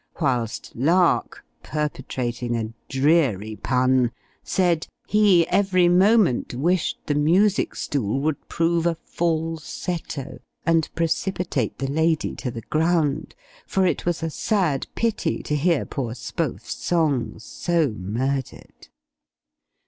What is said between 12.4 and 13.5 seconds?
the ground;